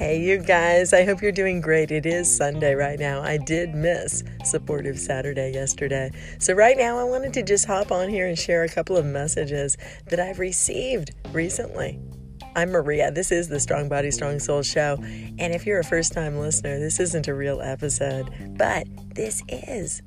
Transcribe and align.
Hey, 0.00 0.18
you 0.18 0.38
guys, 0.38 0.92
I 0.92 1.04
hope 1.04 1.22
you're 1.22 1.30
doing 1.30 1.60
great. 1.60 1.92
It 1.92 2.04
is 2.04 2.34
Sunday 2.34 2.74
right 2.74 2.98
now. 2.98 3.22
I 3.22 3.36
did 3.36 3.74
miss 3.74 4.24
Supportive 4.44 4.98
Saturday 4.98 5.52
yesterday. 5.52 6.10
So, 6.40 6.54
right 6.54 6.76
now, 6.76 6.98
I 6.98 7.04
wanted 7.04 7.32
to 7.34 7.44
just 7.44 7.66
hop 7.66 7.92
on 7.92 8.08
here 8.08 8.26
and 8.26 8.36
share 8.36 8.64
a 8.64 8.68
couple 8.68 8.96
of 8.96 9.04
messages 9.04 9.76
that 10.06 10.18
I've 10.18 10.40
received 10.40 11.12
recently. 11.32 12.00
I'm 12.56 12.70
Maria. 12.70 13.12
This 13.12 13.30
is 13.30 13.48
the 13.48 13.60
Strong 13.60 13.88
Body, 13.88 14.10
Strong 14.10 14.40
Soul 14.40 14.62
show. 14.62 14.96
And 15.00 15.54
if 15.54 15.66
you're 15.66 15.78
a 15.78 15.84
first 15.84 16.12
time 16.12 16.38
listener, 16.38 16.80
this 16.80 16.98
isn't 16.98 17.28
a 17.28 17.34
real 17.34 17.60
episode, 17.60 18.56
but 18.58 18.88
this 19.14 19.44
is 19.48 20.02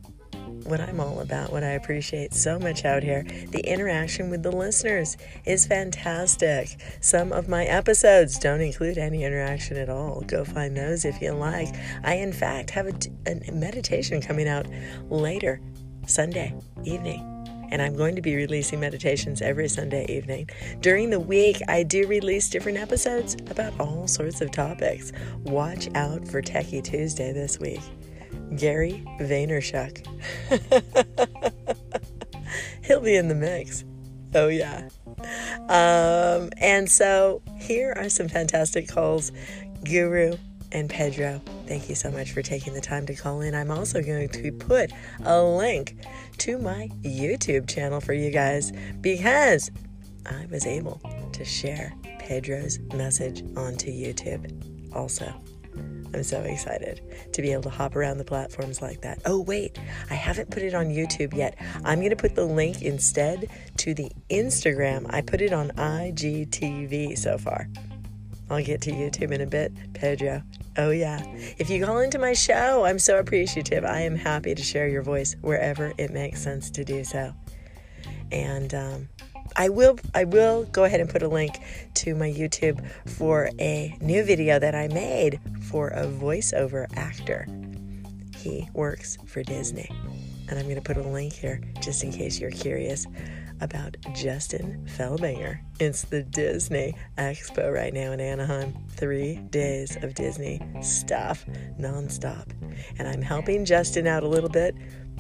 what 0.66 0.80
I'm 0.80 1.00
all 1.00 1.20
about, 1.20 1.52
what 1.52 1.64
I 1.64 1.72
appreciate 1.72 2.34
so 2.34 2.60
much 2.60 2.86
out 2.86 3.04
here. 3.04 3.24
The 3.52 3.62
interaction 3.66 4.30
with 4.30 4.44
the 4.44 4.52
listeners 4.52 5.18
is 5.46 5.66
fantastic. 5.66 6.78
Some 7.02 7.32
of 7.32 7.48
my 7.48 7.66
episodes 7.66 8.40
don't 8.40 8.62
include 8.62 8.98
any 8.98 9.24
interaction 9.24 9.78
at 9.78 9.90
all. 9.90 10.22
Go 10.22 10.44
find 10.44 10.76
those 10.76 11.06
if 11.06 11.22
you 11.22 11.32
like. 11.32 11.74
I, 12.04 12.16
in 12.16 12.34
fact, 12.34 12.70
have 12.72 12.88
a, 12.88 12.94
a 13.28 13.52
meditation 13.52 14.22
coming 14.22 14.48
out 14.48 14.68
later, 15.10 15.62
Sunday 16.06 16.54
evening 16.84 17.30
and 17.74 17.82
I'm 17.82 17.96
going 17.96 18.16
to 18.16 18.22
be 18.22 18.36
releasing 18.36 18.80
meditations 18.80 19.42
every 19.42 19.68
Sunday 19.68 20.06
evening. 20.08 20.48
During 20.82 21.10
the 21.10 21.20
week, 21.20 21.60
I 21.68 21.82
do 21.82 22.06
release 22.06 22.48
different 22.48 22.78
episodes 22.78 23.36
about 23.50 23.74
all 23.80 24.08
sorts 24.08 24.42
of 24.42 24.52
topics. 24.52 25.12
Watch 25.40 25.90
out 25.96 26.28
for 26.28 26.40
Techie 26.40 26.84
Tuesday 26.84 27.34
this 27.34 27.60
week. 27.60 27.82
Gary 28.56 29.04
Vaynerchuk. 29.20 30.06
He'll 32.84 33.02
be 33.02 33.16
in 33.16 33.28
the 33.28 33.36
mix. 33.36 33.84
Oh, 34.36 34.48
yeah. 34.48 34.90
Um, 35.70 36.50
and 36.58 36.90
so 36.90 37.42
here 37.60 37.94
are 37.96 38.10
some 38.10 38.28
fantastic 38.28 38.88
calls. 38.88 39.32
Guru 39.84 40.38
and 40.72 40.90
Pedro, 40.90 41.42
thank 41.68 41.88
you 41.88 41.96
so 41.96 42.10
much 42.10 42.32
for 42.32 42.42
taking 42.42 42.74
the 42.74 42.82
time 42.82 43.06
to 43.06 43.16
call 43.16 43.42
in. 43.42 43.54
I'm 43.54 43.70
also 43.70 44.02
going 44.02 44.30
to 44.30 44.52
put 44.52 44.92
a 45.24 45.42
link 45.42 45.98
to 46.40 46.58
my 46.58 46.90
YouTube 47.02 47.70
channel 47.70 48.02
for 48.02 48.14
you 48.14 48.32
guys 48.32 48.72
because 49.02 49.70
I 50.26 50.48
was 50.50 50.66
able 50.66 51.00
to 51.34 51.46
share 51.46 51.94
Pedro's 52.20 52.80
message 52.94 53.44
onto 53.56 53.92
YouTube 53.92 54.96
also. 54.96 55.32
I'm 56.14 56.24
so 56.24 56.42
excited 56.42 57.02
to 57.34 57.42
be 57.42 57.52
able 57.52 57.64
to 57.64 57.70
hop 57.70 57.96
around 57.96 58.18
the 58.18 58.24
platforms 58.24 58.82
like 58.82 59.02
that. 59.02 59.20
Oh, 59.26 59.42
wait, 59.42 59.80
I 60.10 60.14
haven't 60.14 60.52
put 60.52 60.64
it 60.64 60.74
on 60.74 60.88
YouTube 60.88 61.36
yet. 61.36 61.58
I'm 61.84 62.00
going 62.00 62.12
to 62.12 62.16
put 62.16 62.36
the 62.36 62.46
link 62.46 62.82
instead 62.82 63.50
to 63.78 63.94
the 63.94 64.12
Instagram. 64.30 65.06
I 65.10 65.22
put 65.22 65.42
it 65.42 65.54
on 65.54 65.70
IGTV 65.72 67.18
so 67.18 67.38
far. 67.38 67.68
I'll 68.50 68.64
get 68.64 68.82
to 68.82 68.92
YouTube 68.92 69.32
in 69.32 69.42
a 69.42 69.48
bit, 69.48 69.74
Pedro. 69.94 70.44
Oh, 70.78 70.92
yeah. 70.92 71.24
If 71.58 71.70
you 71.70 71.84
call 71.84 72.00
into 72.00 72.20
my 72.20 72.34
show, 72.34 72.86
I'm 72.86 73.00
so 73.00 73.18
appreciative. 73.18 73.84
I 73.84 74.02
am 74.02 74.16
happy 74.16 74.54
to 74.54 74.62
share 74.62 74.88
your 74.88 75.02
voice 75.02 75.36
wherever 75.42 75.94
it 75.98 76.12
makes 76.12 76.42
sense 76.42 76.70
to 76.72 76.84
do 76.84 77.04
so. 77.04 77.34
And 78.32 78.74
um, 78.74 79.10
I 79.56 79.70
will 79.70 79.98
I 80.14 80.24
will 80.24 80.64
go 80.66 80.84
ahead 80.84 81.00
and 81.00 81.10
put 81.10 81.24
a 81.24 81.28
link 81.28 81.60
to 81.96 82.16
my 82.16 82.30
YouTube 82.30 82.86
for 83.18 83.50
a 83.60 83.98
new 84.02 84.24
video 84.24 84.60
that 84.60 84.76
I 84.76 84.88
made 84.88 85.40
for 85.70 85.90
a 85.90 86.06
voiceover 86.06 86.88
actor. 86.96 87.48
He 88.36 88.70
works 88.74 89.18
for 89.26 89.44
Disney. 89.44 89.90
And 90.50 90.60
I'm 90.60 90.66
going 90.66 90.76
to 90.76 90.82
put 90.82 90.98
a 90.98 91.02
link 91.02 91.34
here 91.34 91.62
just 91.82 92.04
in 92.04 92.12
case 92.12 92.40
you're 92.40 92.52
curious 92.52 93.08
about 93.62 93.96
Justin 94.14 94.86
Felbinger. 94.98 95.60
It's 95.80 96.04
the 96.04 96.24
Disney 96.24 96.96
Expo 97.18 97.74
right 97.74 97.94
now 97.94 98.12
in 98.12 98.20
Anaheim. 98.20 98.74
Three 98.90 99.38
days 99.50 99.96
of 100.04 100.14
Disney 100.16 100.62
stuff 100.82 101.46
nonstop. 101.80 102.52
And 103.00 103.08
I'm 103.08 103.22
helping 103.22 103.64
Justin 103.64 104.06
out 104.06 104.24
a 104.24 104.28
little 104.28 104.50
bit 104.50 104.76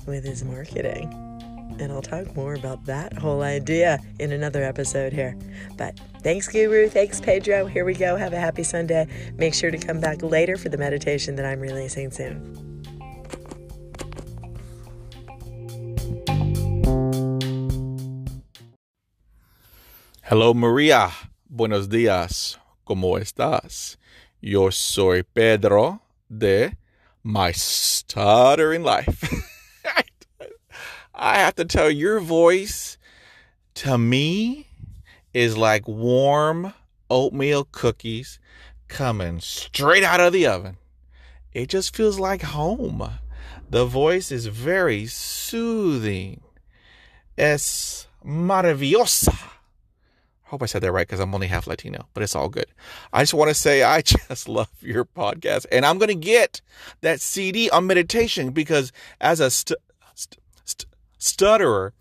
with 0.05 0.25
his 0.25 0.43
marketing. 0.43 1.32
And 1.79 1.91
I'll 1.91 2.01
talk 2.01 2.35
more 2.35 2.53
about 2.53 2.85
that 2.85 3.13
whole 3.13 3.41
idea 3.41 3.99
in 4.19 4.31
another 4.31 4.63
episode 4.63 5.13
here. 5.13 5.37
But 5.77 5.99
thanks, 6.21 6.47
Guru. 6.47 6.87
Thanks, 6.87 7.19
Pedro. 7.19 7.65
Here 7.65 7.85
we 7.85 7.93
go. 7.93 8.15
Have 8.15 8.33
a 8.33 8.39
happy 8.39 8.63
Sunday. 8.63 9.07
Make 9.37 9.53
sure 9.53 9.71
to 9.71 9.77
come 9.77 9.99
back 9.99 10.21
later 10.21 10.57
for 10.57 10.69
the 10.69 10.77
meditation 10.77 11.35
that 11.35 11.45
I'm 11.45 11.59
releasing 11.59 12.11
soon. 12.11 12.73
Hello, 20.23 20.53
Maria. 20.53 21.11
Buenos 21.47 21.89
días. 21.89 22.57
¿Cómo 22.85 23.19
estás? 23.19 23.97
Yo 24.41 24.71
soy 24.71 25.23
Pedro 25.23 26.01
de 26.27 26.77
My 27.23 27.51
Stuttering 27.53 28.83
Life. 28.83 29.43
I 31.13 31.39
have 31.39 31.55
to 31.55 31.65
tell 31.65 31.89
you, 31.89 31.99
your 31.99 32.19
voice 32.19 32.97
to 33.75 33.97
me 33.97 34.67
is 35.33 35.57
like 35.57 35.87
warm 35.87 36.73
oatmeal 37.09 37.67
cookies 37.71 38.39
coming 38.87 39.39
straight 39.39 40.03
out 40.03 40.19
of 40.19 40.33
the 40.33 40.47
oven. 40.47 40.77
It 41.53 41.69
just 41.69 41.95
feels 41.95 42.19
like 42.19 42.41
home. 42.41 43.07
The 43.69 43.85
voice 43.85 44.31
is 44.31 44.47
very 44.47 45.05
soothing. 45.05 46.41
Es 47.37 48.07
maravillosa. 48.25 49.33
I 49.33 50.49
hope 50.49 50.61
I 50.63 50.67
said 50.67 50.83
that 50.83 50.91
right 50.91 51.07
because 51.07 51.19
I'm 51.19 51.33
only 51.33 51.47
half 51.47 51.65
Latino, 51.65 52.07
but 52.13 52.21
it's 52.21 52.35
all 52.35 52.49
good. 52.49 52.67
I 53.11 53.23
just 53.23 53.33
want 53.33 53.49
to 53.49 53.55
say 53.55 53.83
I 53.83 54.01
just 54.29 54.47
love 54.47 54.69
your 54.81 55.05
podcast, 55.05 55.65
and 55.71 55.85
I'm 55.85 55.97
going 55.97 56.09
to 56.09 56.15
get 56.15 56.61
that 57.01 57.21
CD 57.21 57.69
on 57.69 57.87
meditation 57.87 58.51
because 58.51 58.91
as 59.19 59.39
a 59.39 59.49
st- 59.49 59.79
stutterer, 61.23 61.93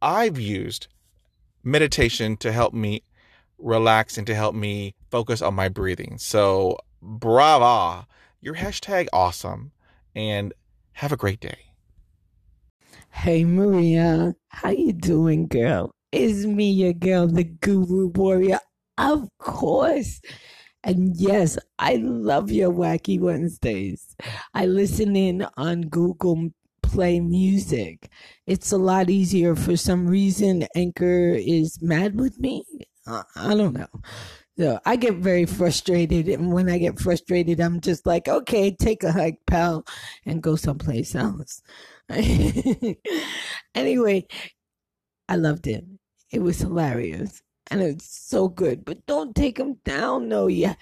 I've 0.00 0.38
used 0.38 0.86
meditation 1.64 2.36
to 2.38 2.52
help 2.52 2.72
me 2.72 3.02
relax 3.58 4.16
and 4.16 4.26
to 4.26 4.34
help 4.34 4.54
me 4.54 4.94
focus 5.10 5.42
on 5.42 5.54
my 5.54 5.68
breathing. 5.68 6.18
So, 6.18 6.78
brava, 7.02 8.06
your 8.40 8.54
hashtag 8.54 9.08
awesome, 9.12 9.72
and 10.14 10.52
have 10.92 11.10
a 11.10 11.16
great 11.16 11.40
day. 11.40 11.58
Hey 13.10 13.44
Maria, 13.44 14.34
how 14.48 14.70
you 14.70 14.92
doing, 14.92 15.46
girl? 15.46 15.90
It's 16.12 16.44
me, 16.44 16.70
your 16.70 16.92
girl, 16.92 17.26
the 17.26 17.44
Guru 17.44 18.08
Warrior, 18.08 18.60
of 18.98 19.28
course. 19.38 20.20
And 20.84 21.16
yes, 21.16 21.58
I 21.78 21.96
love 21.96 22.52
your 22.52 22.70
Wacky 22.70 23.18
Wednesdays. 23.18 24.14
I 24.52 24.66
listen 24.66 25.16
in 25.16 25.46
on 25.56 25.82
Google 25.82 26.50
Play 26.94 27.18
Music. 27.18 28.08
It's 28.46 28.70
a 28.70 28.78
lot 28.78 29.10
easier. 29.10 29.56
For 29.56 29.76
some 29.76 30.06
reason, 30.06 30.64
Anchor 30.76 31.34
is 31.34 31.82
mad 31.82 32.20
with 32.20 32.38
me. 32.38 32.64
I 33.04 33.24
don't 33.56 33.74
know. 33.74 33.88
So 34.56 34.78
I 34.86 34.94
get 34.94 35.14
very 35.14 35.44
frustrated. 35.44 36.28
And 36.28 36.52
when 36.52 36.70
I 36.70 36.78
get 36.78 37.00
frustrated, 37.00 37.58
I'm 37.58 37.80
just 37.80 38.06
like, 38.06 38.28
okay, 38.28 38.70
take 38.70 39.02
a 39.02 39.10
hike, 39.10 39.40
pal, 39.44 39.84
and 40.24 40.40
go 40.40 40.54
someplace 40.54 41.16
else. 41.16 41.62
anyway, 43.74 44.28
I 45.28 45.34
loved 45.34 45.66
it. 45.66 45.84
It 46.30 46.42
was 46.42 46.60
hilarious 46.60 47.42
and 47.72 47.82
it's 47.82 48.06
so 48.06 48.46
good. 48.46 48.84
But 48.84 49.04
don't 49.06 49.34
take 49.34 49.56
them 49.58 49.78
down, 49.84 50.28
though. 50.28 50.46
Yeah, 50.46 50.76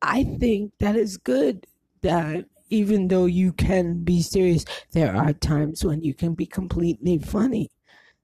I 0.00 0.24
think 0.24 0.72
that 0.80 0.96
is 0.96 1.18
good 1.18 1.66
that 2.00 2.46
even 2.70 3.08
though 3.08 3.26
you 3.26 3.52
can 3.52 4.02
be 4.02 4.22
serious, 4.22 4.64
there 4.92 5.14
are 5.14 5.32
times 5.32 5.84
when 5.84 6.02
you 6.02 6.14
can 6.14 6.34
be 6.34 6.46
completely 6.46 7.18
funny. 7.18 7.70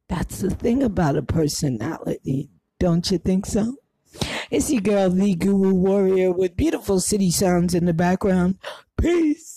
That's 0.09 0.39
the 0.39 0.51
thing 0.51 0.83
about 0.83 1.17
a 1.17 1.23
personality. 1.23 2.51
Don't 2.78 3.10
you 3.10 3.19
think 3.19 3.47
so? 3.47 3.77
It's 4.51 4.71
your 4.71 4.81
girl, 4.81 5.10
the 5.10 5.34
Guru 5.34 5.75
Warrior, 5.75 6.33
with 6.33 6.57
beautiful 6.57 7.01
city 7.01 7.31
sounds 7.31 7.75
in 7.75 7.84
the 7.84 7.93
background. 7.93 8.59
Peace. 8.97 9.56